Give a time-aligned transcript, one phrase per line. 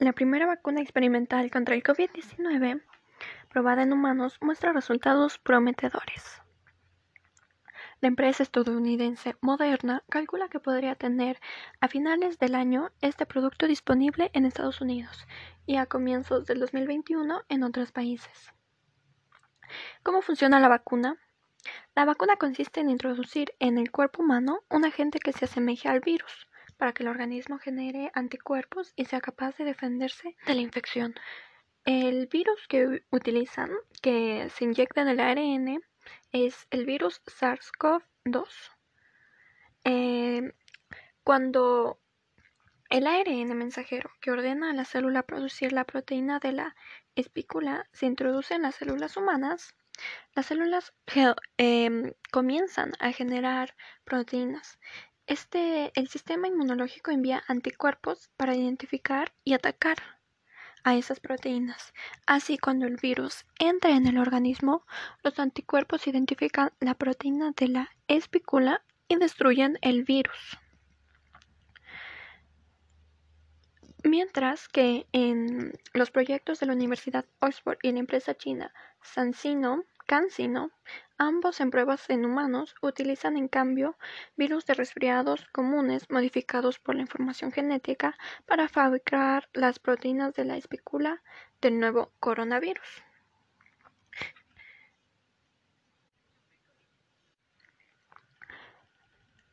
[0.00, 2.80] La primera vacuna experimental contra el COVID-19
[3.48, 6.40] probada en humanos muestra resultados prometedores.
[8.00, 11.40] La empresa estadounidense Moderna calcula que podría tener
[11.80, 15.26] a finales del año este producto disponible en Estados Unidos
[15.66, 18.52] y a comienzos del 2021 en otros países.
[20.04, 21.16] ¿Cómo funciona la vacuna?
[21.96, 25.98] La vacuna consiste en introducir en el cuerpo humano un agente que se asemeje al
[25.98, 26.47] virus
[26.78, 31.14] para que el organismo genere anticuerpos y sea capaz de defenderse de la infección.
[31.84, 35.82] El virus que utilizan, que se inyecta en el ARN,
[36.32, 38.48] es el virus SARS-CoV-2.
[39.84, 40.52] Eh,
[41.24, 41.98] cuando
[42.90, 46.76] el ARN mensajero que ordena a la célula producir la proteína de la
[47.16, 49.74] espícula se introduce en las células humanas,
[50.34, 50.94] las células
[51.58, 53.74] em, comienzan a generar
[54.04, 54.78] proteínas.
[55.28, 59.98] Este, el sistema inmunológico envía anticuerpos para identificar y atacar
[60.84, 61.92] a esas proteínas.
[62.24, 64.86] Así, cuando el virus entra en el organismo,
[65.22, 70.56] los anticuerpos identifican la proteína de la espícula y destruyen el virus.
[74.04, 80.70] Mientras que en los proyectos de la Universidad Oxford y la empresa china Sansino, CanSino,
[81.20, 83.98] Ambos en pruebas en humanos utilizan en cambio
[84.36, 88.16] virus de resfriados comunes modificados por la información genética
[88.46, 91.20] para fabricar las proteínas de la espícula
[91.60, 93.02] del nuevo coronavirus.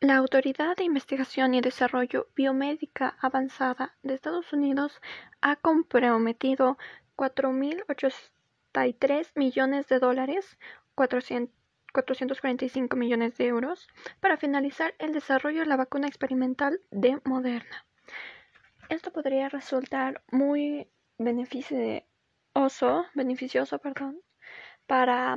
[0.00, 5.00] La Autoridad de Investigación y Desarrollo Biomédica Avanzada de Estados Unidos
[5.40, 6.78] ha comprometido
[7.16, 10.56] 4.083 millones de dólares
[10.98, 13.88] 445 millones de euros
[14.20, 17.86] para finalizar el desarrollo de la vacuna experimental de Moderna.
[18.88, 22.04] Esto podría resultar muy beneficioso,
[23.14, 24.20] beneficioso perdón,
[24.86, 25.36] para